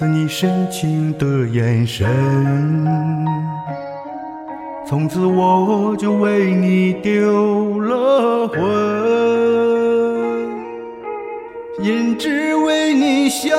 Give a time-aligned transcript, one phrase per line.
[0.00, 2.08] 为那次你深情的眼神。
[4.86, 8.58] 从此我就为你丢了魂，
[11.82, 13.58] 眼只为你相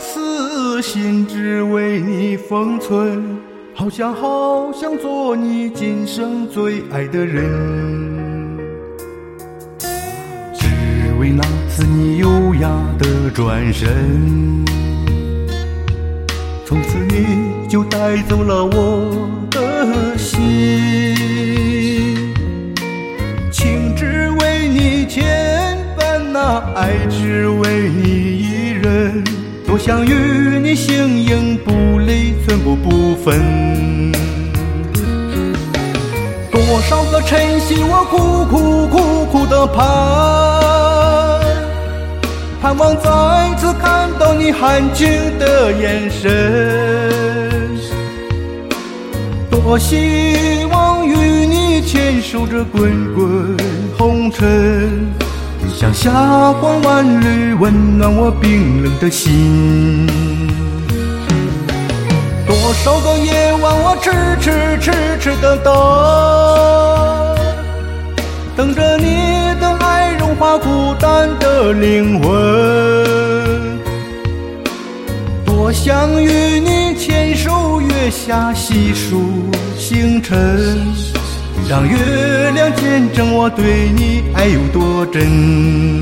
[0.00, 3.38] 思，心只为你封存。
[3.72, 7.44] 好想好想做你今生最爱的人，
[10.52, 10.66] 只
[11.20, 13.86] 为那次你优雅的转身。
[16.68, 21.14] 从此你就带走了我的心，
[23.52, 29.22] 情只为你牵绊，那爱只为你一人。
[29.64, 34.10] 多想与你形影不离，寸步不分。
[36.50, 40.75] 多少个晨曦，我苦苦苦苦的盼。
[42.66, 47.78] 盼望再次看到你含情的眼神，
[49.48, 51.14] 多希望与
[51.46, 53.56] 你牵手着滚滚
[53.96, 55.14] 红尘，
[55.76, 56.10] 像霞
[56.60, 60.08] 光万缕温暖我冰冷的心。
[62.48, 64.10] 多少个夜晚我痴
[64.40, 65.72] 痴痴痴的等，
[71.72, 73.78] 灵魂，
[75.44, 79.22] 多想与你牵手月下细数
[79.76, 80.36] 星辰，
[81.68, 81.96] 让月
[82.54, 86.00] 亮见证我对你爱有多真。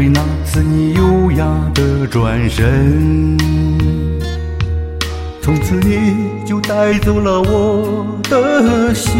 [0.00, 1.44] 为那次你优雅
[1.74, 3.36] 的转身，
[5.42, 9.12] 从此你就带走了我的心，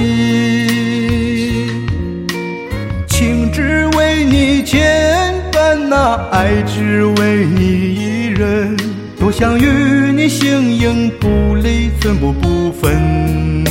[3.06, 7.60] 情只为你牵绊，那爱只为你
[7.94, 8.74] 一人，
[9.18, 13.62] 多想与你形影不离，寸步不分。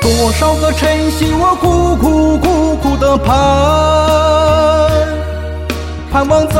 [0.00, 3.32] 多少个晨曦，我苦苦苦苦的盼，
[6.14, 6.54] 盼望再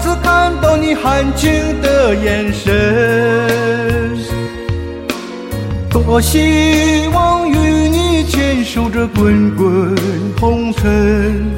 [0.00, 4.18] 次看到你含情的眼神。
[5.88, 7.56] 多希望与
[7.88, 9.94] 你牵手着滚滚
[10.40, 11.54] 红尘，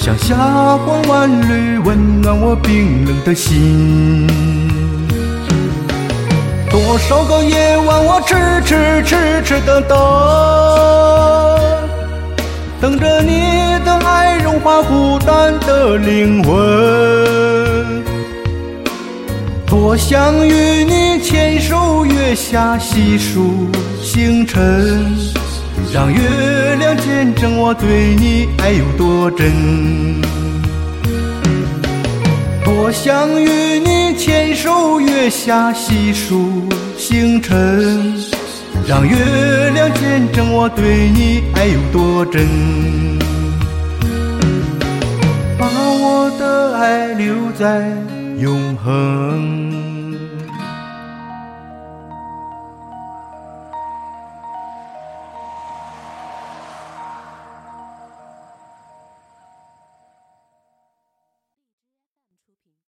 [0.00, 0.34] 像霞
[0.86, 4.26] 光万缕温暖我冰冷的心。
[6.70, 8.34] 多少个夜晚，我痴
[8.64, 9.98] 痴痴痴的等，等
[15.88, 18.04] 的灵魂。
[19.66, 23.68] 多想与你牵手月下细数
[24.02, 25.16] 星辰，
[25.90, 29.50] 让月亮见证我对你爱有多真。
[32.64, 36.68] 多想与你牵手月下细数
[36.98, 38.14] 星辰，
[38.86, 39.16] 让月
[39.72, 43.17] 亮见证我对你爱有多真。
[46.30, 47.88] 我的爱留在
[48.36, 49.87] 永恒。